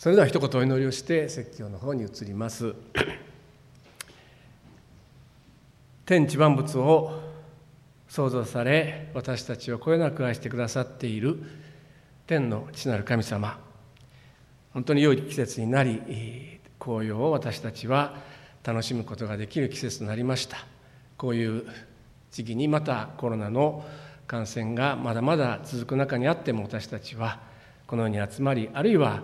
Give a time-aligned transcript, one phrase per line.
[0.00, 2.74] それでは一言お祈りをして説教の方に移ります。
[6.06, 7.20] 天地万物を
[8.08, 11.42] 創造され私たちをこよなく愛してくださっている
[12.26, 13.60] 天の父なる神様。
[14.72, 16.00] 本当に良い季節になり
[16.78, 18.14] 紅葉を私たちは
[18.64, 20.64] 楽しむことができる季節となりました。
[21.18, 21.66] こういう
[22.32, 23.84] 時期にまたコロナの
[24.26, 27.38] 感染がまだまだ続く中にあっても私たちは
[27.86, 29.20] このように集まりあるいは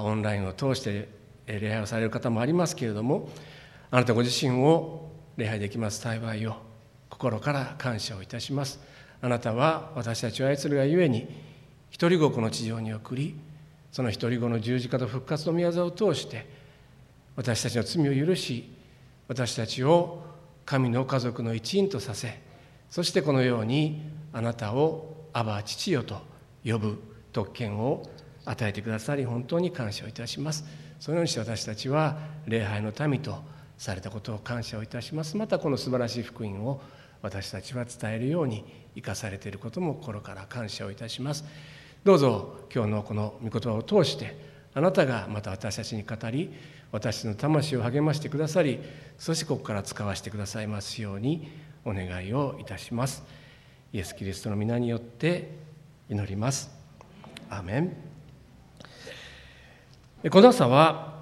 [0.00, 1.08] オンラインを通して
[1.46, 3.28] 礼拝をされる方もありますけれども
[3.90, 6.54] あなたご自身を礼拝できます幸いを
[7.10, 8.92] 心から感謝をいたします。
[9.24, 11.28] あなたは私たちを愛するがゆえに
[11.90, 13.36] 一人子をこの地上に送り
[13.92, 16.44] その一人子の十字架と復活の御業を通して
[17.36, 18.68] 私たちの罪を許し
[19.28, 20.24] 私たちを
[20.66, 22.40] 神の家族の一員とさせ
[22.90, 26.20] そしてこのようにあなたをアバ父よと
[26.64, 27.00] 呼ぶ
[27.32, 28.02] 特権を
[28.44, 30.64] 与えてくださり本当に感謝をいたします。
[30.98, 33.42] そのようにして私たちは礼拝の民と
[33.78, 35.36] されたことを感謝をいたします。
[35.36, 36.80] またこの素晴らしい福音を
[37.22, 41.44] 私たちは伝えるように生かされていることも心から感謝をいたします。
[42.04, 44.36] どうぞ今日のこの御言葉を通して
[44.74, 46.52] あなたがまた私たちに語り
[46.90, 48.80] 私の魂を励ましてくださり
[49.18, 51.48] そしてここから使わせてくださいますように
[51.84, 53.22] お願いをいたします。
[53.92, 55.50] イエス・キリストの皆によって
[56.08, 56.70] 祈ります。
[57.50, 58.11] アーメン。
[60.30, 61.14] この朝は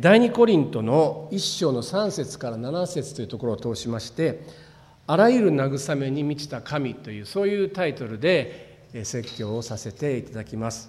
[0.00, 4.40] 第二コリントの一章の3節から7節というところを通しまして
[5.06, 10.88] 「あらゆる慰めに満ちた神」というそういうタイトルで説教をさせていただきます。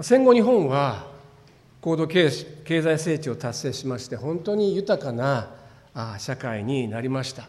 [0.00, 1.08] 戦後日本は
[1.80, 5.50] 高度経済成長を達成しまして本当に豊かな
[6.18, 7.48] 社会になりました。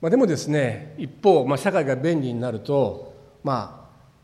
[0.00, 3.12] まあ、でもですね一方、まあ、社会が便利になると、
[3.44, 3.77] まあ、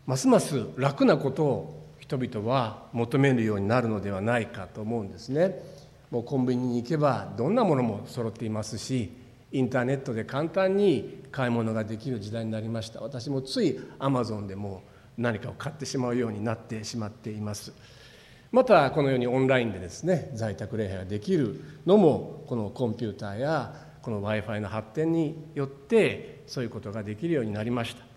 [0.06, 5.58] ますます楽なことを人々は求めるようになるのではないかと思うんですね。
[6.10, 9.10] もうコンビニに行けばどんなものも揃っていますし
[9.50, 13.00] インターネットで簡単に買い物ができる時代になりました。
[13.00, 14.82] 私もついアマゾンでも
[15.16, 17.72] 何かを買ってしまうようになってしまっています。
[18.52, 28.13] またこのようにオンラインでですね在宅礼拝ができるのもこのコンピューターやこの w i f i の発展によってそういうことができるようになりました。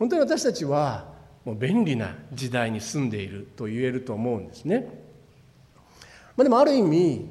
[0.00, 1.04] 本当に私たちは
[1.44, 4.88] もう便利な時代に住んでいると言えると思うんですね。
[6.36, 7.28] まあ、でもある意味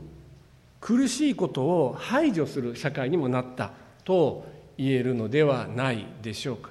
[0.79, 3.71] 苦しいことを排除する社会にもなった
[4.03, 4.45] と
[4.77, 6.69] 言えるのではないでしょうか。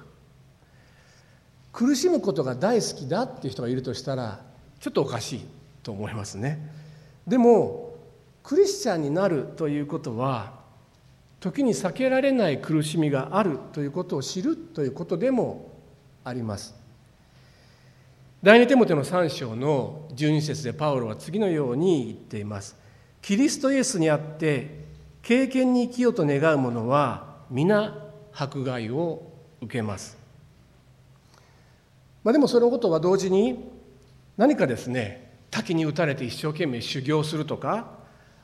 [1.73, 4.39] 苦しむことが大好きだっていう人がいるとしたら
[4.79, 5.45] ちょっとおかしい
[5.83, 6.59] と思いますね。
[7.27, 7.97] でも
[8.41, 10.53] クリスチャンになるということは
[11.41, 15.68] 時に避けられない苦しみがあるということを知るということでも
[16.29, 16.75] あります。
[18.41, 22.77] 第二手モテの3章の12節でパウロは次のように言っています。
[23.21, 24.85] キリストイエスにあって
[25.21, 27.95] 経験に生きようと願う者は皆
[28.33, 29.31] 迫害を
[29.61, 30.17] 受けます、
[32.23, 33.69] まあ、でもそのことは同時に
[34.37, 37.91] 何かですね滝に打たれて一生懸命修行するとか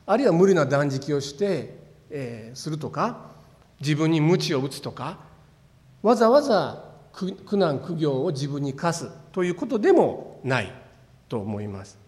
[0.04, 1.78] あるいは無理な断食をして、
[2.10, 3.30] えー、するとか
[3.80, 5.18] 自分に鞭を打つとか
[6.02, 6.85] わざわざ
[7.16, 9.10] 苦難苦行を自分に課す。
[9.32, 10.72] ということでもない
[11.28, 11.98] と思います。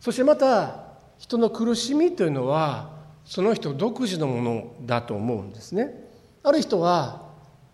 [0.00, 0.84] そしてまた
[1.18, 2.90] 人の苦しみというのは
[3.24, 6.08] その人独自のものだと思うんですね。
[6.42, 7.22] ある人は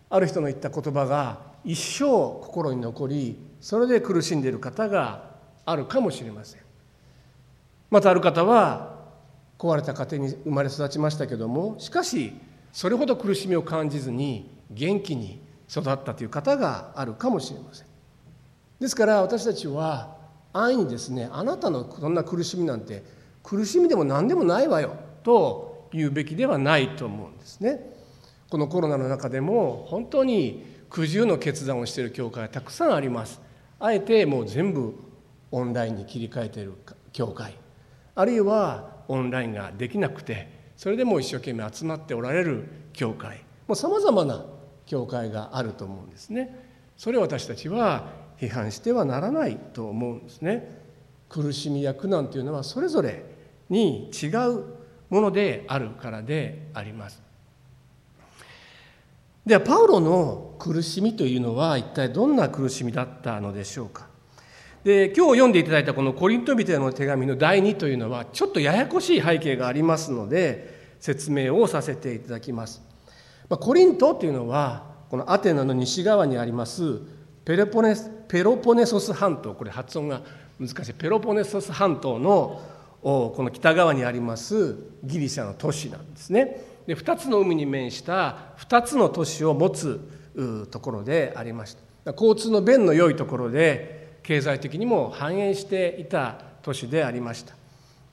[0.09, 5.31] ある人の言った言葉が一生心に残りそれで苦しんでいる方が
[5.65, 6.61] あるかもしれません。
[7.91, 8.95] またある方は
[9.59, 12.33] 壊れた家庭に生まれ育ちましたけどもしかし
[12.73, 15.39] それほど苦しみを感じずに元気に
[15.71, 17.87] 育ったという方があるかもしれません。
[18.79, 20.17] ですから私たちは
[20.51, 23.03] 安易にですねあなたのそんな苦しみなんて
[23.43, 27.93] 苦しみでも何でもないわよと言うべきではないと思うんですね。
[28.49, 33.39] このコロナの中でも本当に苦渋の決断をしている教会がたくさんあります。
[33.79, 34.93] あえてもう全部
[35.51, 36.73] オンラインに切り替えている
[37.13, 37.55] 教会。
[38.13, 43.37] あるいはオンラインができなくてそれでも一生懸命集まっておられる教会。
[43.67, 44.43] もうさまざまな
[44.91, 46.53] 教会があると思うんですね。
[46.97, 50.81] それを私たちは批判してはならないと思うんですね。
[51.29, 53.23] 苦しみや苦難というのはそれぞれ
[53.69, 54.65] に違う
[55.09, 57.21] ものであるからであります。
[59.45, 64.07] ではパウロの苦しみというのは一体どんな苦しみだったのでしょうか。
[64.83, 72.90] で今日読んでいただいたこのコリント人への手紙の第2というのはちょっとややこしい背景がありますので説明をさせていただきます。
[73.51, 77.01] まあ、コリントというのはこのアテナの西側にあります
[77.43, 77.93] ペロポネ
[78.29, 79.53] ペロポネソス半島。
[79.53, 80.21] これ発音が
[80.57, 80.93] 難しい。
[80.93, 82.61] ペロポネソス半島の
[83.01, 86.65] この北側にありますギリシャの都市なんですね。
[86.87, 89.99] で2つの海に面した2つの都市を持つ
[90.71, 91.75] ところでありまし
[92.05, 92.11] た。
[92.13, 97.53] 交通の便の良いところで経済的にも繁栄していた都市でありました。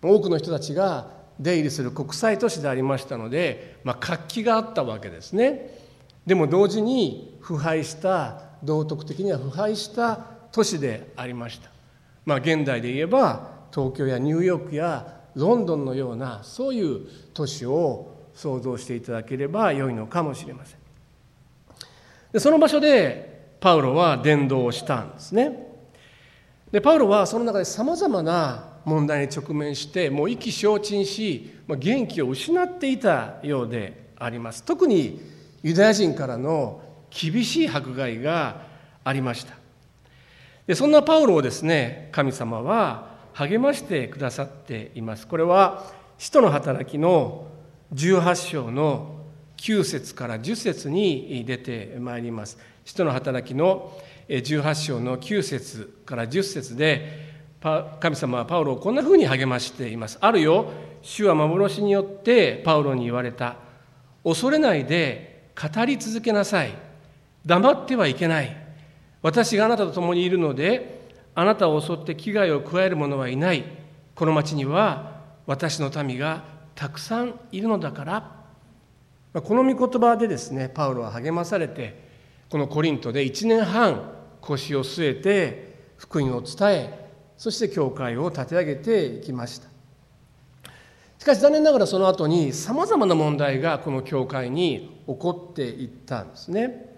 [0.02, 5.78] 多くの人たちが出入りする国際都市でありましたので、まあ、活気があったわけですね。
[6.26, 10.20] でも同時に腐敗した道徳的には腐敗した
[10.52, 11.70] 都市でありました。
[12.24, 20.78] まあ現代で言えば東京やニューヨークやロンドンのようなそういう都市を想像していただければ良いのかもしれません。
[22.32, 25.66] でその場所でパウロは伝道をしたんですね。
[26.70, 34.64] でパウロはその中でさまざまな問題に直面してもう意気消沈し元気を失っていたようであります。
[34.64, 35.20] 特に
[35.62, 38.62] ユダヤ人からの厳しい迫害が
[39.04, 39.54] ありました。
[40.66, 45.26] でそんなパウロをですね神様は励ましてくださっています。
[45.26, 45.84] これは
[46.18, 47.46] 使徒の働きの
[47.94, 49.18] 18章の
[49.56, 52.58] 9節から10節に出てまいります。
[52.84, 53.92] 使徒の働きの
[54.28, 57.27] 18章の9節から10節で
[57.60, 60.18] 神様はパウロをこんなふうに励ましています。
[60.20, 60.70] あるよ、
[61.02, 63.56] 主は幻によってパウロに言われた。
[64.24, 66.72] 恐れないで語り続けなさい。
[67.44, 68.56] 黙ってはいけない。
[69.22, 73.64] 私があなたと共にいるので、あなたを襲って危害を加える者はいない。
[74.14, 76.42] この町には私の民が
[76.74, 82.08] たくさんいるのだからこの御言葉でですねパウロは励まされて
[82.50, 87.07] このコリントで1年半腰を据えて福音を伝え
[87.38, 89.68] そして教会を立て上げていきました。
[91.18, 96.96] しかし残念ながらその後にさまざまな問題がこの教会に起こっていったんですね。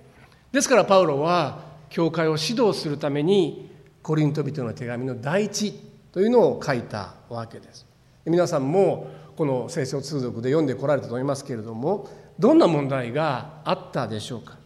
[0.51, 1.61] ですからパウロは
[1.91, 3.71] 教会を指導するために
[4.03, 5.73] コリント人の手紙の第一
[6.13, 7.87] というのを書いたわけです。
[8.25, 12.09] 皆さんもこの聖書通読で読んでこられたと思いますけれども
[12.39, 14.57] どんな問題があったでしょうか。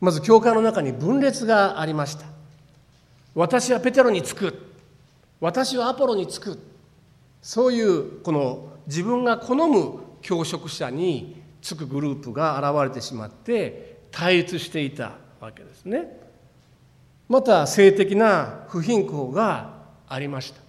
[0.00, 2.33] まず教会の中に分裂がありました。
[3.34, 4.54] 私はペテロにつく。
[5.40, 6.58] 私はアポロにつく。
[7.42, 16.20] そういうこの自分が好む教職者につくグループが現れてしまって対立していたわけですね。
[17.28, 20.60] また性的な不貧困がありました。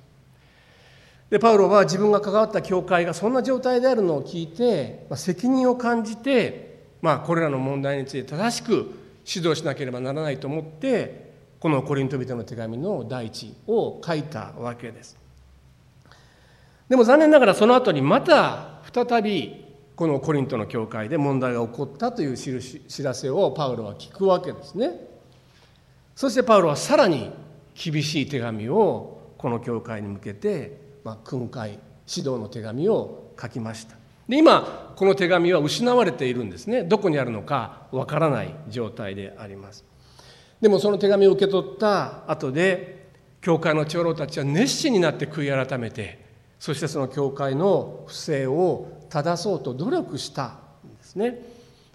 [1.30, 8.72] でパウロは自分が関わった教会がそんな状態であるのを聞いて、まあ、責任を感じて、まあ、これらの問題について正しく
[9.26, 11.25] 指導しなければならないと思って
[11.60, 15.18] このコリント人の手紙の第一を書いたわけです。
[16.90, 19.66] でも残念ながらその後にまた再び
[19.96, 24.92] このコリントの教会で問題が起こったという知らせをパウロは聞くわけですね。
[26.16, 27.32] そしてパウロはさらに
[27.74, 33.96] 厳しい手紙をこの教会に向けてまあ、訓戒指導の手紙を書きました
[34.28, 39.86] で今この手紙は失われているんですねどこにあるのかわからない状態であります
[40.62, 43.10] でもその手紙を受け取った後で
[43.42, 46.26] 教会の長老たちは熱心になって悔い改めて
[46.60, 51.42] そしてその教会の不正を正そうと努力したんですね。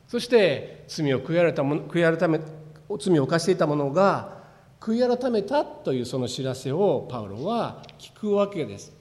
[0.06, 2.40] そして罪を悔い改め悔い改め
[2.98, 4.38] 罪を犯していた者が
[4.80, 8.92] 悔い改めたというその知らせをパウロは聞くわけです。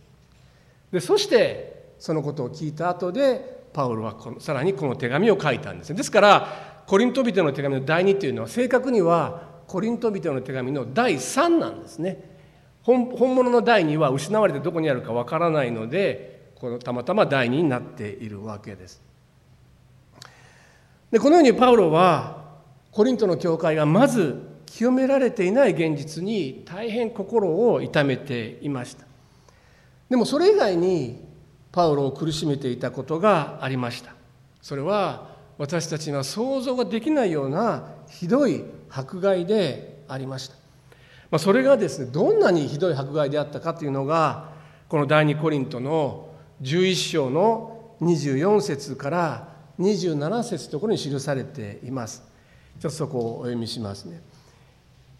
[0.91, 12.37] でそしてそのことを聞いた後でパウロはこのさらにこの手紙を書いたんですですからコリント人の手紙の第2というのは正確にはコリント人の手紙の第3なんですね。
[12.81, 18.99] 本物の第2は失われてどこにあるかわからないのでこのたまたま第2になっているわけです。
[21.11, 22.45] でこのようにパウロは
[22.91, 29.05] コリントの教会がまず清められていない現実に大変心を痛めていました。
[30.09, 31.23] でもそれ以外に
[31.71, 34.15] パウロを苦しめていたことがありました。
[34.63, 35.28] それは
[35.59, 40.55] 私たちには想像ができないようなひどい迫害でありました、
[41.29, 44.49] まあ、それがですねどんなにひどい迫害であったかというのが
[44.87, 46.29] この第二コリントの
[46.61, 49.49] 11章の24節から
[49.79, 52.23] 27節のところに記されています。
[52.79, 54.21] ちょっとそこをお読みしますね。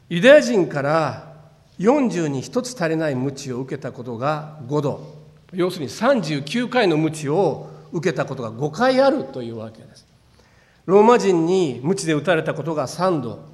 [0.10, 1.36] ユダヤ人から
[1.80, 5.16] 40に1つ足りない鞭を受けたことが5度。
[5.54, 10.09] 要するに39回の鞭を受けたことが5回あるというわけです。
[10.90, 13.46] ローマ人に鞭で打たれたことが3度。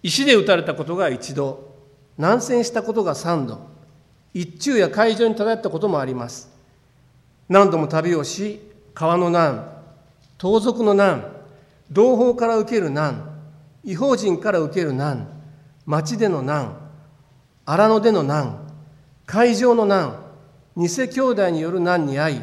[0.00, 1.74] 石で打たれたことが1度。
[2.18, 3.66] 南戦したことが3度。
[4.32, 6.48] 一昼や海上に漂ったこともあります。
[7.48, 8.60] 何度も旅をし
[8.94, 9.82] 川の難
[10.38, 11.32] 盗賊の難
[11.90, 13.40] 同胞から受ける難
[13.82, 15.26] 違法人から受ける難
[15.84, 16.76] 町での難
[17.64, 18.70] 荒野での難
[19.26, 20.22] 会場の難
[20.76, 22.40] 偽兄弟による難に遭い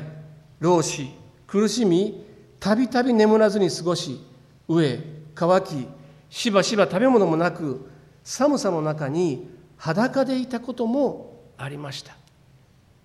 [0.59, 1.09] 老死
[1.47, 2.32] 苦しみ
[2.63, 4.21] たびたび眠らずに過ごし
[4.69, 4.99] 飢え
[5.35, 5.85] 乾き
[6.29, 7.89] しばしば食べ物もなく
[8.23, 12.15] 寒さの中に裸でいたこともありました。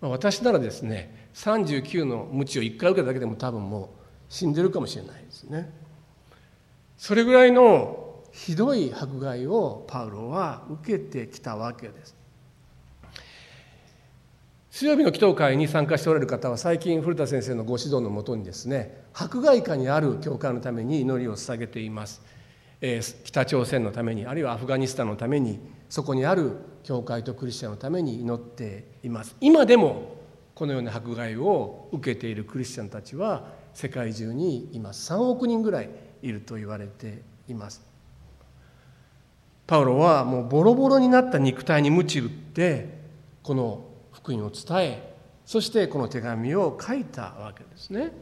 [0.00, 3.88] 私ならですね39の鞭を1回受けただけでも多分もう
[4.28, 5.68] 死んでるかもしれないですね。
[6.96, 12.14] それぐらいのひどい迫害をパウロは受けてきたわけです。
[14.78, 22.22] 水曜日の祈祷会に参加しておられる方は最近古田先生のご指導のもとにですね迫害下にある教会のために祈りを捧げています、
[22.80, 25.58] えー、北朝鮮のためにあるいはアフガニスタンのために
[25.88, 29.34] そこにある教会とクリスチャンのために祈っています。
[29.40, 30.14] 今でも
[30.54, 35.90] このような迫害を受けているクリスチャンたちは世界中に今3億人ぐらい
[36.22, 37.82] いると言われています。
[39.66, 42.96] パウロはもうボロボロになった肉体に鞭打って
[43.42, 43.87] この
[44.28, 45.14] 福音を伝え
[45.46, 48.12] そしてこの手紙を書いたわけですね。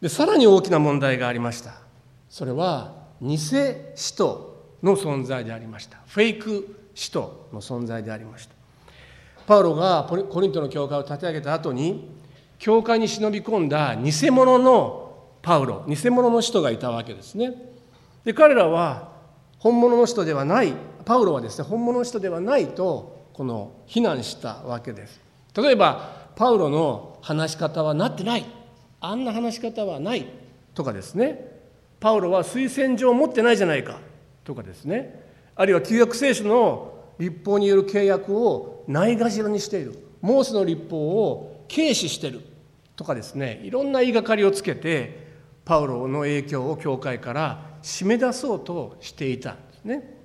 [0.00, 1.74] でさらに大きな問題がありました。
[2.30, 5.98] それは偽使徒の存在でありました。
[6.06, 8.54] フェイク使徒の存在でありました。
[9.46, 12.10] パウロがコリントの教会を立て上げた後に
[12.58, 15.12] 教会に忍び込んだ偽物の
[15.42, 17.52] パウロ偽物の人がいたわけですね。
[18.24, 19.12] で彼らは
[19.58, 20.72] 本物の人ではない
[21.04, 25.20] パウロはですね本物の人ではないとこの非難したわけです。
[25.56, 28.44] 例えばパウロの話し方はなってない。
[29.00, 30.26] あんな話し方はない
[30.74, 31.60] とかですね。
[32.00, 34.00] パウロは推薦状を持ってないじゃないか。
[34.42, 35.24] とかですね。
[35.54, 39.94] あるいは旧約聖書の立法による契約をないがしろにしている。
[40.20, 42.40] モーセの立法を軽視してる。
[42.96, 43.60] とかですね。
[43.62, 45.28] いろんな言いがかりをつけて
[45.64, 50.17] パウロの影響を教会から締め出そうとしていたんですね。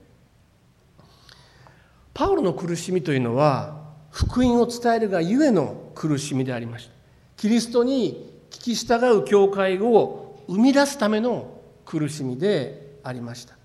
[2.14, 6.94] パウロの苦しみというのは福音を伝えるがゆえの苦しみでありました。
[7.38, 13.56] キリストに聞き従う教会を生み出すための苦しみでありました。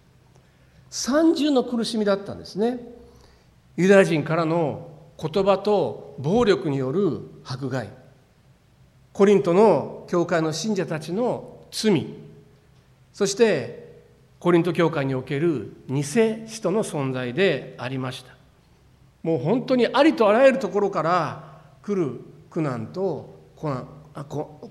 [0.90, 2.80] 三重の苦しみだったんですね。
[3.76, 4.88] ユダヤ人からの
[5.20, 7.88] 言葉と暴力による迫害
[9.12, 12.06] コリントの教会の信者たちの罪
[13.12, 14.04] そして
[14.38, 18.37] コリント教会における偽使徒の存在でありました
[19.28, 22.18] もう本当にありとあらゆるところから来る
[22.48, 23.84] 苦難とこ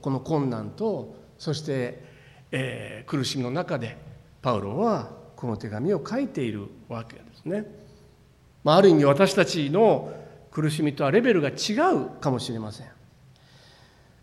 [0.10, 2.04] の困難とそして、
[2.50, 3.96] えー、苦しみの中で
[4.42, 7.68] パウロはこの手紙を書いているわけですね。
[8.64, 10.12] まあ、ある意味私たちの
[10.50, 12.88] 苦しみとはレベルが違うかもしれません。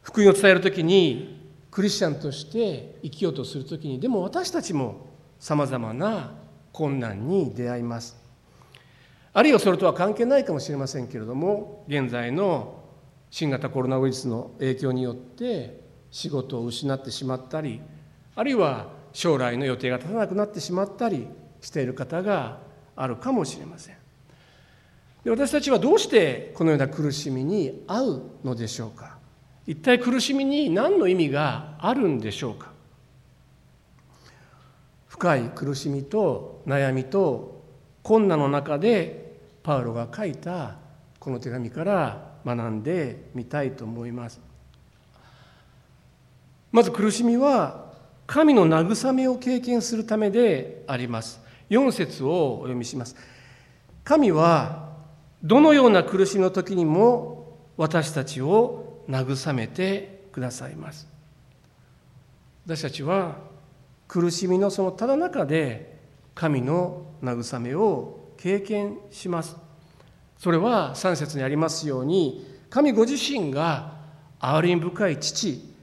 [0.02, 5.06] 福音を伝える時にクリスチャンとして生きようとする時にでも私たちも
[5.38, 6.32] さまざまな
[6.72, 8.24] 困難に出会います
[9.36, 12.82] あるいはそれとは関係ないかもしれませんけれども現在の
[13.30, 15.80] 新型コロナウイルスの影響によって
[16.12, 17.80] 仕事を失ってしまったり
[18.36, 21.26] あるいは将来の予定が立たなくなってしまったり
[21.60, 22.60] している方が
[22.94, 23.96] あるかもしれません。
[25.24, 29.18] で私たちはどうしてこのような苦しみに遭うのでしょうか？
[29.66, 32.70] 一体苦しみに何の意味があるんでしょうか？
[35.08, 37.64] 深い苦しみと悩みと
[38.02, 39.24] 困難の中で
[39.64, 40.76] パウロが書いた
[41.18, 44.40] この手紙から学んでみたいと思います。
[46.71, 47.92] まず苦しみは
[48.26, 51.40] 神の慰めを経験するためであります。
[51.71, 53.16] 4節をお読みします。
[54.04, 54.92] 神は
[55.42, 61.09] どのような苦しみの時にも私たちを慰めてくださいます。
[62.66, 63.37] 私たちは
[64.09, 65.99] 苦しみのそのただ中で
[66.35, 69.56] 神の慰めを経験します。
[70.36, 73.94] それは3節にありますように神ご自身が
[74.38, 75.74] 憐れみ深い父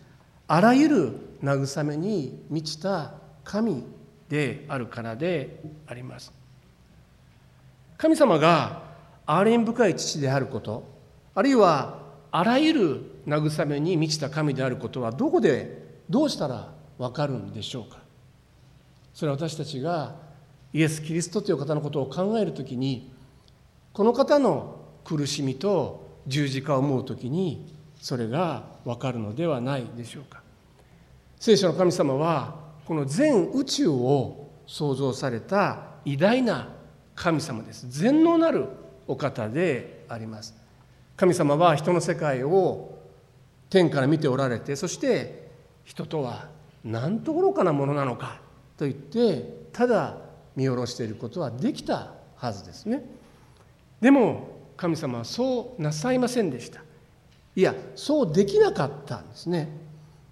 [0.48, 3.14] あらゆる慰めに満ちた
[3.44, 3.84] 神
[4.30, 6.32] であるからであります。
[7.98, 8.84] 神様が
[9.26, 10.88] 憐れみ深い父であること
[11.34, 11.98] あるいは
[12.30, 17.98] あらゆる慰めに満ちた神であることはどこでどうしたら分かるんでしょうか。
[19.16, 20.30] それは私たちが
[20.74, 23.12] イエス・キリストという方のことを考えるときに
[23.94, 30.42] この方の苦しみと十字架を思うときにそれが分かるのではないでしょうか。
[31.40, 36.70] 聖書の神様はこの全宇宙を創造された偉大な
[37.16, 37.88] 神様です。
[37.90, 38.68] 全能なる
[39.08, 40.56] お方であります。
[41.18, 42.98] 神様は人の世界を
[43.70, 45.50] 天から見ておられてそして
[45.86, 46.48] 人とは
[46.84, 48.42] 何と愚かなものなのか
[48.78, 50.18] と言ってただ
[50.56, 53.04] 見下ろしていることはできたはずですね。
[54.00, 56.82] でも神様はそうなさいませんでした。
[57.56, 59.70] いやそうできなかったんですね。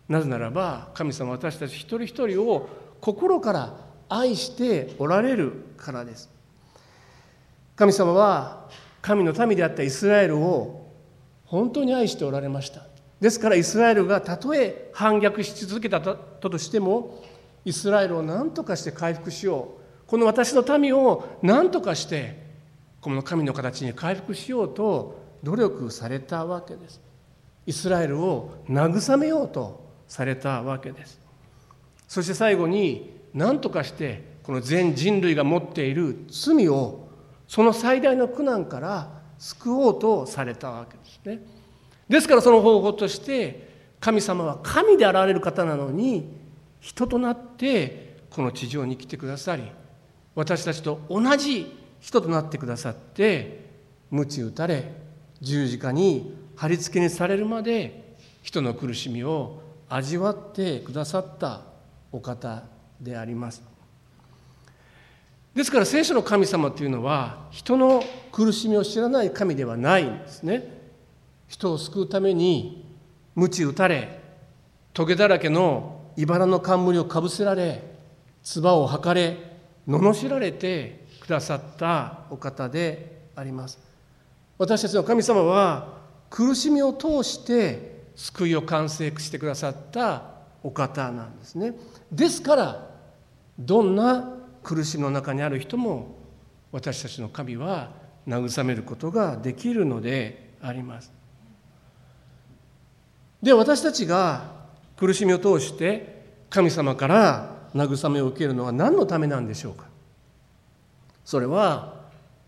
[0.08, 2.68] なぜならば神様は私たち一人一人を
[3.00, 3.76] 心から
[4.10, 6.30] 愛しておられるからです。
[7.76, 8.68] 神様は
[9.02, 10.88] 神の民であったイスラエルを
[11.46, 12.84] 本当に愛しておられました。
[13.22, 17.24] ですからイスラエルがたとえ反逆し続けたとしても
[17.66, 19.79] イスラエルを何とかして回復しよう。
[20.10, 22.42] この私の民を何とかして
[23.00, 27.00] この神の形に回復しようと努力されたわけです。
[27.68, 31.20] イスラエルを慰めようとされたわけです。
[32.08, 37.08] そして最後に何とかしてこの全人類が持っている罪を
[37.48, 41.40] その最大の苦難から救おうとされたわけですね。
[42.10, 46.36] ですからその方法として神様は神であられる方なのに
[46.80, 49.72] 人となってこの地上に来てくださり
[50.40, 53.60] 私たちと同じ人となってくださって
[54.10, 54.90] 鞭打たれ
[55.42, 61.64] 十字架に貼り付けにされるまで人の苦しみを味わってくださった
[62.14, 62.64] お方
[63.02, 63.62] であります。
[65.54, 70.64] ですから聖書の神様というのは人の苦しみを知らない神ではないんですね。
[71.50, 72.86] 人を救うために
[73.36, 74.22] 鞭打たれ
[74.94, 77.84] 棘だらけの茨の冠をかぶせられ
[78.42, 79.49] 唾を吐かれ
[79.90, 83.80] 罵られてくださったお方であります。
[84.60, 85.98] 私たちの神様は
[86.30, 90.22] 苦しみを通して救いを完成してくださった
[90.62, 91.74] お方なんですね。
[92.12, 92.88] ですから
[93.58, 94.32] どんな
[94.62, 96.18] 苦しみの中にある人も
[96.72, 97.90] 私たちの神は
[98.28, 101.12] 慰めることができるのであります。
[103.42, 104.52] で私たちが
[104.98, 106.20] 苦しみを通して
[106.50, 109.86] 神様から慰めを受けるのは何のためなんでしょうか？
[111.26, 111.94] それは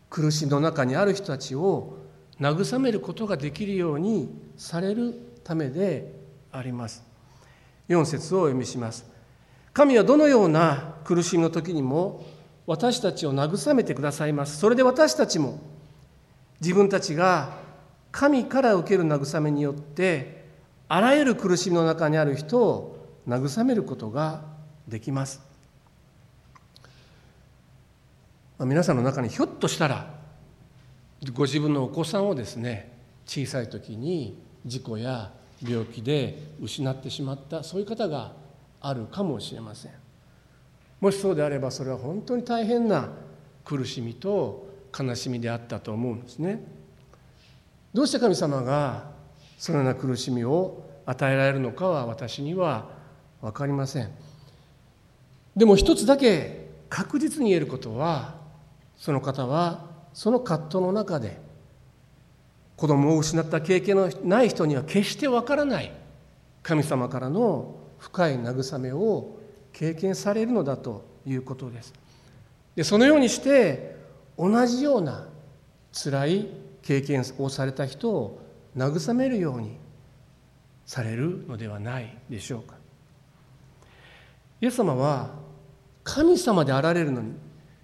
[0.10, 1.98] 苦しみの中にある人たちを
[2.40, 6.12] 慰めることができるようにされるためで
[6.52, 7.04] あります。
[7.88, 9.06] 4節をお読みします。
[9.74, 12.26] 神はどのような苦しみの時にも
[12.66, 14.58] 私たちを慰めてくださいます。
[14.58, 15.60] それで私たちも
[16.60, 17.58] 自分たちが
[18.12, 20.46] 神から受ける慰めによって
[20.88, 24.44] あらゆる苦しみの中にある人を慰めることが
[24.88, 25.42] できます、
[28.58, 30.14] まあ、皆さんの中にひょっとしたら
[31.34, 32.92] ご自分のお子さんをですね
[33.26, 35.32] 小さい時に事故や
[35.68, 38.34] 病気で失ってしまったそういう方が
[38.80, 39.92] あるかもしれません。
[41.00, 43.10] もしそうであればそれは本当に大変な
[43.64, 44.68] 苦しみと
[44.98, 46.64] 悲しみであったと思うんですね。
[47.94, 49.12] どうして神様が
[49.58, 52.90] そのような苦しみを与えられるのかは私には
[53.42, 54.12] 分かりません。
[55.56, 58.36] でも一つだけ確実に言えることは
[58.98, 61.40] その方はその葛藤の中で
[62.78, 65.92] 子供を失った経験のない人には決してわからない
[66.64, 69.38] 神様からの深い慰めを
[69.72, 71.94] 経験されるのだということです。
[72.76, 73.96] でそのようにして
[74.38, 75.28] 同じような
[75.94, 76.48] 辛い
[76.82, 78.42] 経験をされた人を
[78.76, 79.78] 慰めるように
[80.86, 82.81] されるのではないでしょうか。
[84.62, 85.32] イエス様は
[86.04, 87.34] 神様であられるのに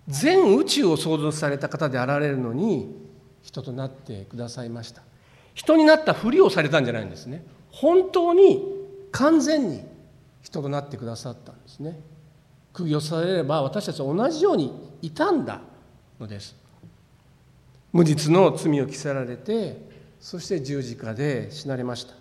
[0.08, 2.96] 全宇宙を創造された方であられるのに
[3.42, 5.02] 人となってくださいました。
[5.54, 7.44] 人になったふりをされたんじゃないんですね。
[7.72, 8.64] 本当に
[9.12, 9.84] 完全に
[10.42, 12.00] 人となってくださったんですね。
[12.74, 15.62] 釘をされれば私たちは同じように傷んだ
[16.20, 16.56] のです。
[17.92, 19.88] 無実の罪を着せられて
[20.20, 22.14] そして十字架で死なれました。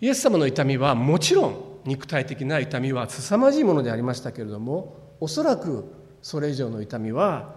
[0.00, 7.54] イエス様の痛みはもちろん肉体的な痛みは凄まじいものでありましたけれどもおそらくそれ以上の痛みは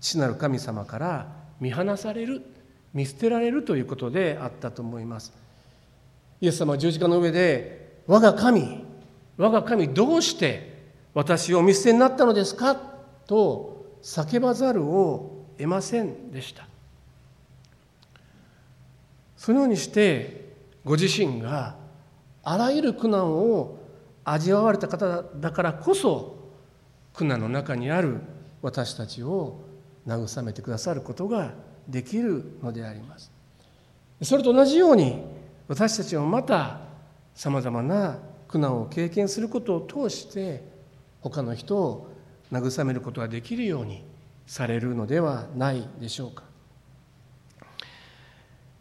[0.00, 1.28] 父なる神様から
[1.60, 2.42] 見放される
[2.94, 5.32] 見捨てられるということであったと思います。
[6.40, 8.84] イエス様は十字架の上で我が神
[9.36, 10.78] 我が神どうして
[11.14, 12.76] 私を見捨てになったのですか？
[13.26, 16.66] と叫ばざるを得ませんでした。
[19.36, 20.54] そのようにして
[20.84, 21.76] ご自身が
[22.50, 23.78] あらゆる苦難を
[24.24, 26.34] 味わわれた方だからこそ
[27.12, 28.20] 苦難の中にある
[28.62, 29.60] 私たちを
[30.06, 31.52] 慰めてくださることが
[31.86, 33.30] できるのであります。
[34.22, 35.22] それと同じように
[35.68, 36.80] 私たちもまた
[37.34, 40.64] さまざまな苦難を経験することを通して
[41.20, 42.08] 他の人を
[42.50, 44.02] 慰めることができるように
[44.46, 46.44] されるのではないでしょうか。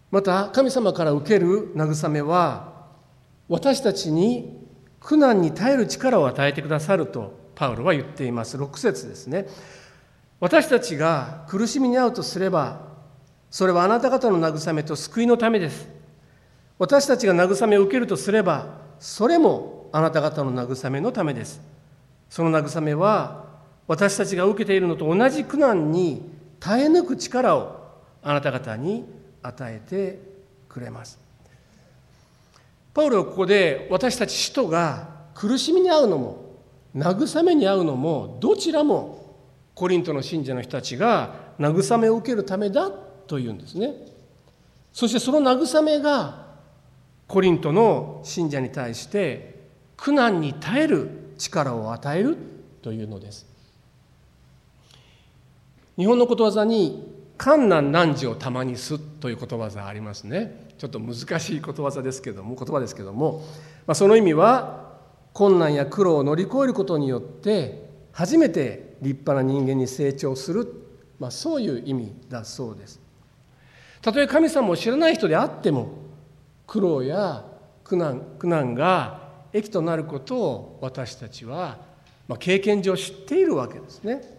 [0.10, 2.77] また神様から受ける慰めは
[3.50, 4.66] 私たちに
[5.00, 8.58] 苦難に耐える力を与えてくださるとパウロは言っています。
[8.58, 9.48] 6節ですね。
[10.40, 12.82] 私たちが苦しみに遭うとすれば
[13.50, 15.88] それはあなた方の慰めと救いのためです。
[16.78, 18.68] 私たちが慰めを受けるとすれば
[19.00, 21.62] それもあなた方の慰めのためです。
[22.30, 23.46] その慰めは
[23.88, 26.30] 私たちが受けているのと同じ苦難に
[26.60, 27.88] 耐え抜く力を
[28.22, 29.06] あなた方に
[29.42, 30.20] 与えて
[30.68, 31.27] くれます。
[32.98, 36.64] パウロはここで私たち使徒が苦しみに遭うのも
[36.96, 39.36] 慰めに遭うのもどちらも
[39.76, 43.94] コリントの信者の人たちが慰めを受けるためだというんですね。
[44.92, 46.48] そしてその慰めが
[47.28, 52.36] コリントの信者に対して苦難に耐える力を与える
[52.82, 53.46] というのです。
[56.00, 60.68] 日本のことわざに「困難難事をたまにす」ということわざありますね。
[60.78, 63.44] ちょっと難しいことわざですけども言葉ですけども、
[63.88, 64.94] まあ、その意味は
[65.34, 70.72] 困難や苦労を乗り越えることによって初めて立派な人間に成長する、
[71.20, 73.00] まあ、そういう意味だそうです。
[74.02, 75.90] たとえ神様を知らない人であっても
[76.68, 77.44] 苦労や
[77.84, 81.80] 苦難苦難が益となることを私たちは、
[82.28, 84.37] まあ、経験上知っているわけですね。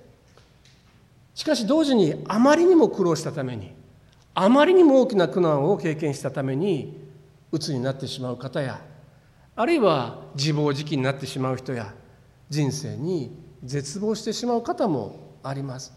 [1.38, 3.72] しかし同時にあまりにも苦労したために
[4.34, 6.98] あまりにも大きな苦難を経験したために
[7.52, 8.80] 鬱になってしまう方や
[9.54, 11.94] あるいは自暴自棄になってしまう人や
[12.50, 13.30] 人生に
[13.62, 15.92] 絶望してしまう方もあります。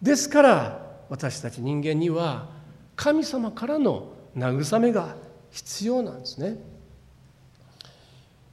[0.00, 2.48] ですから私たち人間には
[2.94, 5.16] 神様からの慰めが
[5.50, 6.56] 必要なんですね。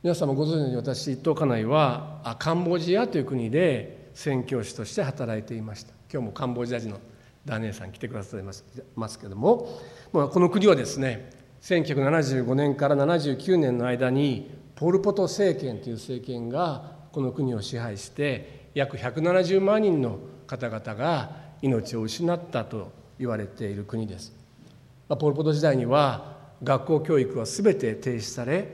[0.02, 7.00] 皆様ご存知のように私一等家内はカンボジアという国で宣教師として働いていました今日もカンボジア人の
[7.46, 9.80] ダネーさん来てくださいますけども、
[10.12, 24.34] まあ、この国はですね1975年から79年の間にポル・ポト政権という政権がこの国を支配して約170万人の方々が命を失ったと言われている国です。
[25.08, 28.68] まあポル・ポト時代には学校教育は全て停止され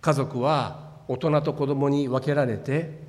[0.00, 3.03] 家族は大人と子供に分けられて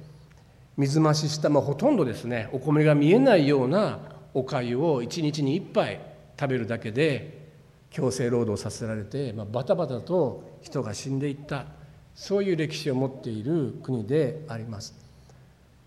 [0.77, 3.99] 水増しした、まあ、ほとんどですねお米が見えないような
[4.33, 5.99] お粥を1日に1杯
[6.39, 7.45] 食べるだけで
[7.89, 11.65] 強制労働させられて、まあ、バタバタと人が死んでいった
[12.13, 14.95] そういう歴史を持っている国であります。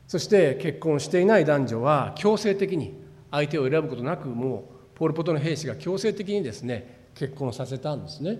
[0.07, 2.99] そして結婚していない男女は強制的に
[3.31, 8.39] 相手を選ぶことなくもうポール・ポトの兵士が強制的にですね結婚させたんですね。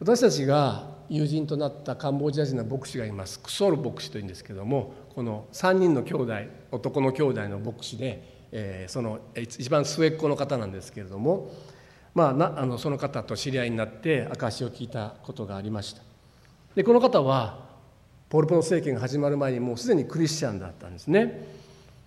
[0.00, 3.40] 私たちが友人となったカンボジア人の牧師がいます。
[3.40, 6.34] クソル牧師というんですけどもこの3人の兄弟
[6.70, 11.50] 男の兄弟の牧師で、えー、その一番末っ子の方なんですけれども、
[12.14, 16.02] まあ、なあのその方と知り合いになって証を聞いたことがありました。
[16.76, 17.68] でこの方は
[18.28, 21.44] ポル・ポト政権が始まる前にもうすでにクリスチャンだったんですね。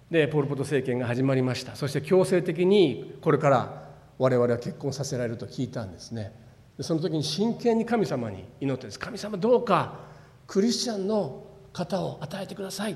[0.09, 1.75] でポル・ポト政権が始まりました。
[1.75, 3.83] そして強制的にこれから
[4.17, 6.42] 我々は結婚させられると聞いたんですね。
[6.81, 8.99] その時に真剣に神様に祈ってです。
[8.99, 9.99] 神様どうか
[10.47, 12.95] クリスチャンの方を与えてください。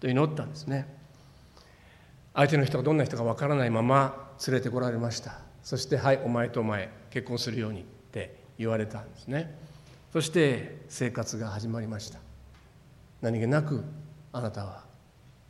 [0.00, 0.86] と祈ったんですね。
[2.34, 5.40] 相手の人がどんな人かわからないまま連れてこられました。
[5.62, 9.54] そして「はいお前とお前結婚するように」って言われたんですね。
[10.12, 12.18] そして生活が始まりました。
[13.20, 13.84] 何気なく
[14.32, 14.84] 「あなたは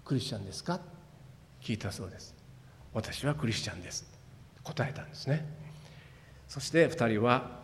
[0.04, 0.80] クリスチャンですか?」
[1.62, 2.34] 聞いたそうです。
[2.92, 4.04] 私はクリスチャンです。
[4.64, 5.46] 答えたんですね。
[6.52, 7.62] そして2人は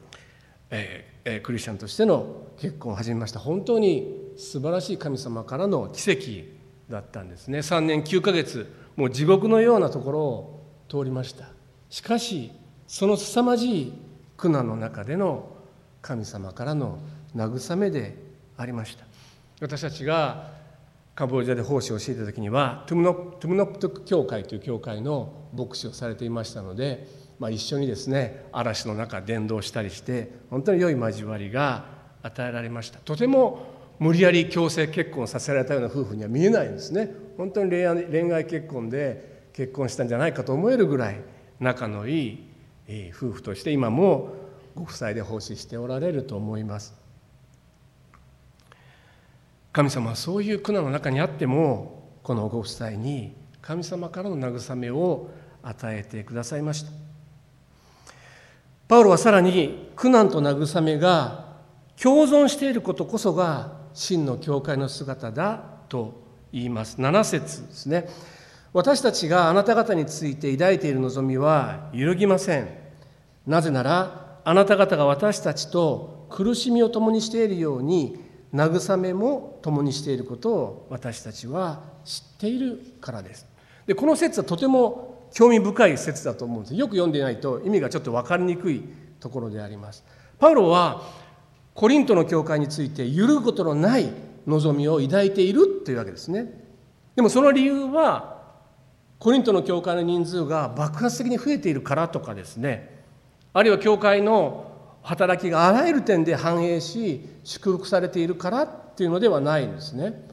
[0.68, 3.38] えー、クリスチャンとしての結婚を始めました。
[3.40, 7.60] 本当に素晴らしい神様からの奇跡だったんですね。
[7.60, 11.46] 3年9ヶ月もう地獄のようなところを通りました。
[11.88, 12.52] しかし
[12.86, 13.92] その凄まじい
[14.36, 15.48] 苦難の中での
[16.02, 16.98] 神様からの
[17.34, 18.14] 慰めで
[18.58, 19.06] ありました。
[19.62, 20.50] 私たちが
[21.14, 31.84] カンボジアで奉仕をしていた時にはトゥムノプトゥムノプトク教会という教会の牧師をされていましたのでまあ、一緒にですね嵐の中伝道したりして本当に良い交わりが
[32.22, 32.98] 与えられました。
[32.98, 37.10] とても無理やり強制結婚させられたような夫婦には見えないんですね。
[37.36, 41.20] 本当に恋愛恋愛結婚で結婚したんじゃないかと思えるぐらい
[41.60, 42.26] 仲のい
[42.88, 44.34] い夫婦として今も
[44.74, 46.94] ご夫妻で奉仕しておられると思います。
[49.72, 55.30] 神様はそういう苦難の中にあってもこのご夫妻に神様からの慰めを
[55.62, 57.07] 与えてくださいました。
[58.88, 61.44] パウロはさらに苦難と慰めが
[62.00, 66.22] 共存していることこそが真の教会の姿だと
[66.52, 66.96] 言います。
[66.98, 68.08] 7節ですね。
[68.72, 72.68] 私たちがあなた方について抱いている望みは揺るぎません。
[73.46, 78.18] なぜならあなた方が私たちと苦しみを共にしているように
[78.54, 83.46] 慰めも共にしていることを私たちは知っているからです。
[83.86, 86.74] でこの説はとても興味深い説だと思うんです。
[86.74, 88.82] よく読んでないと意味がちょっと分かりにくい
[89.20, 90.04] ところであります。
[90.38, 91.02] パウロは
[91.74, 94.10] コリントの教会について揺ることのない
[94.46, 96.64] 望みを抱いているというわけですね。
[97.14, 98.38] でもその理由は
[99.18, 103.02] コリントの教会の人数が爆発的に増えているからとかですね。
[103.52, 110.28] あるいは教会の働きがあらゆる点で繁栄し祝福されているからっていうのではないんですね。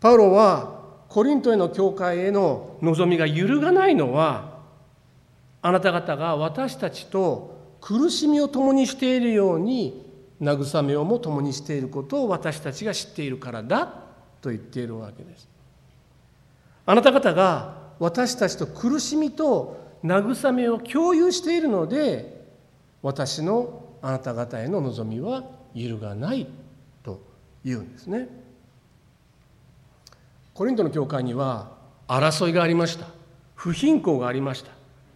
[0.00, 0.77] パウロは
[1.08, 4.58] コリントへの教会への望みが揺るがないのは
[5.62, 10.06] あなた方が私たちと苦しみを共にしているように
[10.40, 13.86] 慰めをも共にしていることを私たちが知っているからだ
[14.40, 15.48] と言っているわけです。
[16.86, 22.46] あなた方が私たちと苦しみと慰めを共有しているので
[23.02, 25.44] 私のあなた方への望みは
[25.74, 26.46] 揺るがない
[27.02, 27.20] と
[27.64, 28.28] 言うんですね。
[30.58, 31.70] コリントの教会には
[32.08, 33.06] 争いがありました。
[33.54, 34.72] 不貧困がありました。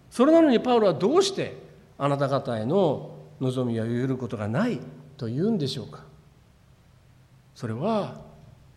[0.09, 1.61] それなのにパウロはどうして
[1.99, 4.79] あなた方への望みは揺ることがない
[5.17, 6.05] と言うんでしょうか。
[7.57, 8.21] それは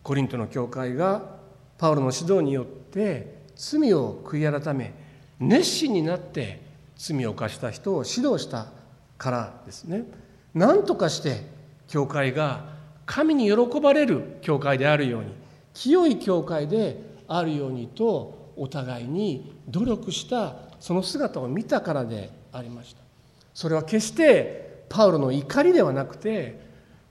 [0.02, 1.36] コリントの教会が
[1.78, 4.92] パウロの指導によって罪を悔い改め
[5.38, 6.60] 熱心になって
[6.96, 8.66] 罪を犯した人を指導した
[9.18, 10.02] からですね。
[10.52, 11.42] 何とかして
[11.86, 12.64] 教会が
[13.06, 15.45] 神に喜ばれる教会であるように
[15.76, 23.02] 清い教会であるようにとお互いに努力したその姿を見たからでありました。
[23.52, 26.58] それは決してパウロの怒りではなくて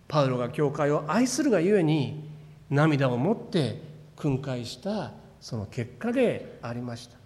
[0.07, 2.27] パウロが教会を愛するがゆえに
[2.71, 3.81] 涙を持って
[4.15, 7.17] 訓戒したその結果でありました。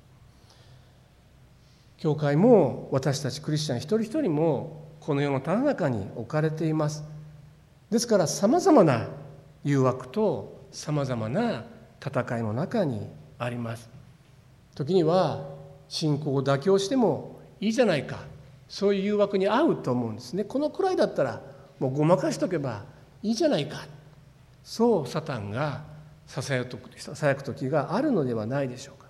[1.97, 7.05] 教会も私たちクリスチャン一人一人もこの世のただ中に置かれています。
[7.89, 9.07] ですからさまざまな
[9.63, 11.65] 誘惑とさまざまな
[12.05, 13.89] 戦いの中にあります。
[14.75, 15.47] 時には
[15.87, 18.19] 信仰を妥協してもいいじゃないか。
[18.67, 20.43] そういう誘惑に合うと思うんですね。
[20.43, 21.41] このくらいだったら
[21.79, 22.83] もうごまかしとけば
[23.23, 23.85] いいじゃないか。
[24.63, 25.83] そうサタンが
[26.27, 29.07] ささやく時があるのではないでしょうか。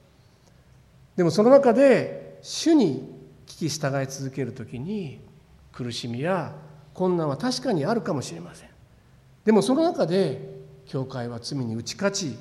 [1.17, 3.13] でもその中で主に
[3.45, 5.19] 聞き従い続ける時に
[5.73, 6.53] 苦しみや
[6.93, 8.69] 困難は確かにあるかもしれません。
[9.43, 10.58] でもその中で
[10.89, 12.35] 教会は罪に打ち勝ち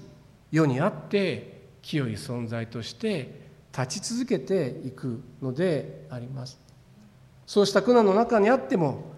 [0.51, 6.59] 世にあって清い存在として立ち続けていくのであります。
[7.47, 9.13] そうした苦難の中にあっても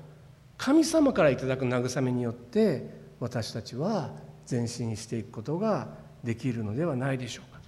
[0.59, 2.91] 神様からいただく慰めによって
[3.21, 4.11] 私たちは
[4.51, 5.89] 前進していくことが
[6.25, 7.61] できるのではないでしょうか。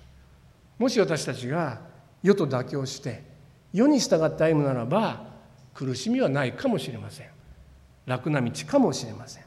[0.79, 1.81] もし私たちが
[2.25, 3.23] 世と妥協して
[3.73, 5.27] 世に従って歩むならば
[5.75, 7.29] 苦しみはないかもしれません。
[8.05, 9.45] 楽な道かもしれません。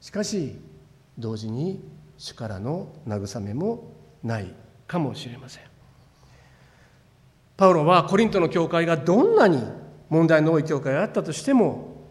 [0.00, 0.56] しかし
[1.20, 1.80] 同時に
[2.18, 4.52] 主からの慰めもない
[4.86, 5.62] かもしれません。
[7.56, 9.62] パウロはコリントの教会がどんなに
[10.08, 12.06] 問題の多い教会があったとしても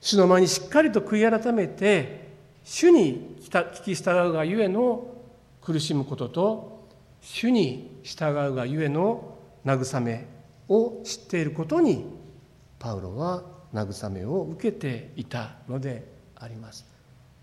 [0.00, 2.28] 主の前にしっかりと悔い改めて
[2.62, 5.06] 主に聞き従うがゆえの
[5.62, 6.88] 苦しむことと
[7.20, 10.26] 主に従うがゆえの慰め
[10.68, 12.04] を知っていることに
[12.78, 16.91] パウロは慰めを受けていたのであります。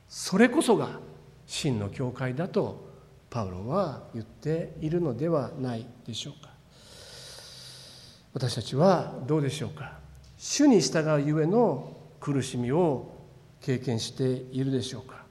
[0.10, 1.00] それこそが
[1.46, 2.90] 真の教会だと
[3.30, 6.50] パウロは言っているのではないでしょうか。
[8.34, 10.00] 私たちはどうでしょうか。
[10.38, 13.12] 主に従うゆえの苦しみを
[13.62, 15.24] 経験しているでしょうか。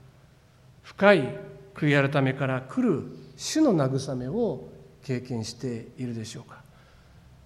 [0.83, 1.39] 深い
[1.75, 3.05] 悔い改めから来る
[3.37, 4.69] 主の慰めを
[5.03, 6.63] 経験しているでしょうか。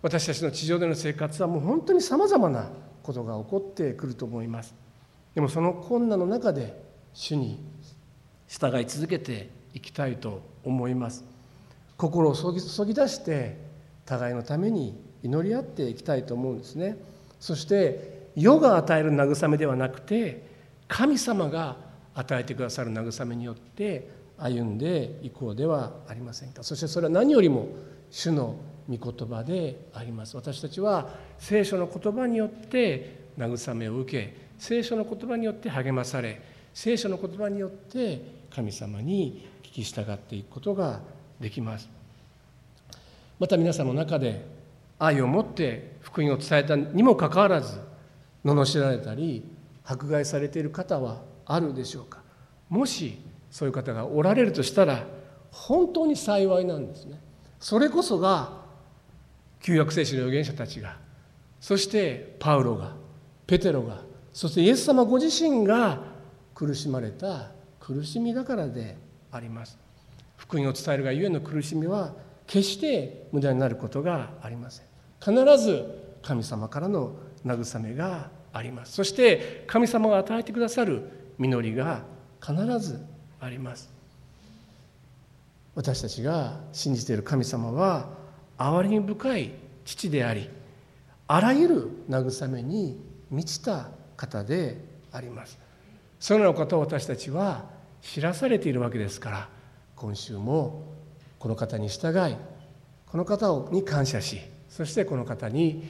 [0.02, 2.68] 私たちの地上での生活はもう本当にさまざまな
[3.02, 4.74] ことが起こってくると思います。
[5.34, 6.81] でもその困難の中で
[7.14, 7.58] 主に
[8.48, 11.24] 従い続けていきたいと思います。
[11.96, 13.56] 心をそぎそぎ出して
[14.04, 16.96] 互いのために祈り合っていきたいと思うんですね。
[17.38, 20.46] そして世が与える慰めではなくて
[20.88, 21.76] 神様が
[22.14, 26.62] 与えてくださる慰めによって歩んでいこうではありませんか。
[26.62, 27.68] そしてそれは何よりも
[28.10, 28.56] 主の
[28.88, 30.36] 御言葉であります。
[30.36, 36.42] 私たちは聖書の言葉によって慰めを受け聖書の言葉によって励まされ
[36.74, 38.22] 聖書の言葉によって
[38.54, 41.00] 神様に聞き従っていくことが
[41.40, 41.88] できます。
[43.38, 44.44] また皆さんの中で
[44.98, 47.80] 愛を持って福音を伝えたにもかかわらず
[48.44, 49.44] 罵られたり
[49.84, 52.20] 迫害されている方はあるでしょうか。
[52.68, 53.18] もし
[53.50, 55.04] そういう方がおられるとしたら
[55.50, 57.20] 本当に幸いなんですね。
[57.58, 58.62] それこそが
[59.60, 60.96] 旧約聖書の預言者たちが
[61.60, 62.94] そしてパウロが
[63.46, 66.11] ペテロがそしてイエス様ご自身が
[66.62, 68.96] 苦しまれた苦しみだからで
[69.32, 69.76] あります。
[70.36, 72.12] 福音を伝えるがゆえの苦しみは
[72.46, 74.86] 決して無駄になることがありません。
[75.18, 75.84] 必ず
[76.22, 78.92] 神様からの慰めがあります。
[78.92, 81.02] そして神様が与えてくださる
[81.36, 82.04] 実りが
[82.40, 83.04] 必ず
[83.40, 83.90] あります。
[85.74, 88.10] 私たちが信じている神様は
[88.56, 89.50] 憐れみ深い
[89.84, 90.48] 父であり
[91.26, 93.00] あらゆる慰めに
[93.32, 94.76] 満ちた方で
[95.10, 95.61] あります。
[96.22, 97.64] そのようなことを私たちは
[98.00, 99.48] 知らされているわけですから
[99.96, 100.84] 今週も
[101.40, 102.36] この方に従い
[103.06, 105.82] この方に感謝しそしてこの方に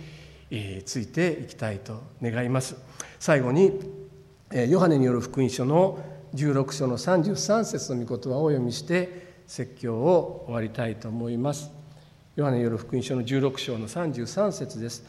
[0.86, 2.76] ついていきたいと願います。
[3.20, 3.78] 最後に
[4.68, 6.02] ヨハネによる福音書の
[6.34, 11.70] 16章の33節の御言葉をお読みして説教を終わりたいと思います。
[12.36, 15.04] ヨハネによる福音書の16章の33節です。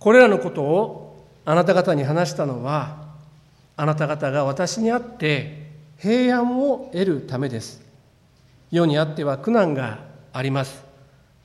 [0.00, 3.03] これらのことをあなた方に話したのは
[3.76, 7.82] あなた方が私にあって平安を得るためです。
[8.70, 9.98] 世にあっては苦難が
[10.32, 10.84] あります。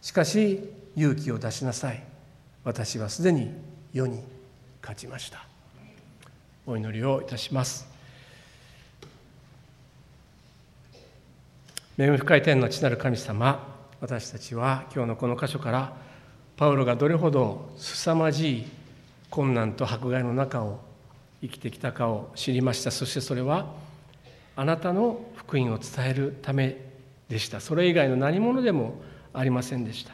[0.02, 2.04] しかし勇気を出しなさい。
[2.64, 3.52] 私はすでに
[3.94, 4.24] 世に
[4.82, 5.46] 勝ちました。
[6.68, 7.88] お祈りをいたします。
[11.98, 15.94] 恵み深い天の地なる神様私たちは今日のこの箇所から
[16.56, 18.66] パウロがどれほど凄まじい
[19.30, 20.80] 困難と迫害の中を
[21.42, 22.92] 生きてきたかを知りました。
[22.92, 23.68] そしてそれは
[24.56, 26.78] あなたの福音を伝えるため
[27.30, 27.60] でした。
[27.60, 29.02] それ以外の何者でも
[29.34, 30.14] ありませんでした。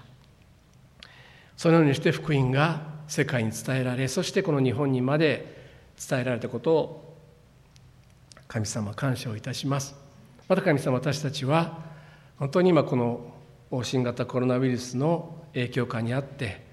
[1.58, 5.64] そのようにして福音が世界に伝えられそしてこの日本にまで
[6.10, 7.18] 伝えられたことを
[8.48, 9.96] 神様感謝をいたします。
[10.48, 11.80] また神様私たちは
[12.38, 13.34] 本当に今この
[13.84, 16.64] 新型コロナウイルスの影響下にあって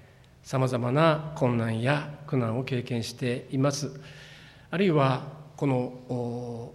[0.43, 3.99] さまざまな困難や苦難を経験しています。
[4.73, 5.21] あるいは
[5.55, 6.73] この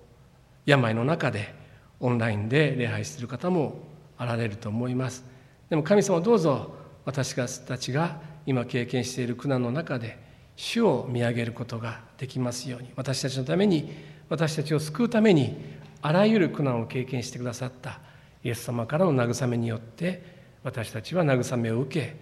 [0.64, 1.52] 病の中で
[1.98, 3.80] オンラインで礼拝する方も
[4.16, 5.24] あられると思います。
[5.68, 7.34] でも神様どうぞ私
[7.66, 10.16] たちが今経験している苦難の中で
[10.54, 13.92] 主を見上げることができますように私たちのために
[14.28, 15.56] 私たちを救うために
[16.00, 17.98] あらゆる苦難を経験してくださった
[18.44, 20.22] イエス様からの慰めによって
[20.62, 22.14] 私たちは慰めを受け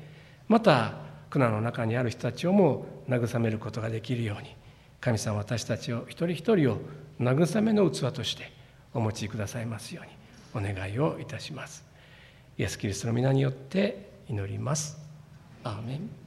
[0.49, 0.95] また
[1.29, 4.57] 苦難の中にある人たちをも慰めることができるように
[5.01, 6.79] 神様私たちを一人一人を
[7.21, 8.53] 慰めの器として
[8.93, 10.03] お持ちくださいますよ
[10.55, 11.85] うにお願いをいたします。
[12.59, 14.99] イエス・キリストの皆によって祈ります。
[15.65, 16.26] アーメン